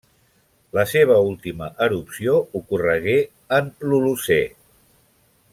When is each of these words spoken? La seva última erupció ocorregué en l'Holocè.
La 0.77 0.85
seva 0.93 1.17
última 1.31 1.67
erupció 1.89 2.35
ocorregué 2.63 3.17
en 3.61 3.73
l'Holocè. 3.91 4.43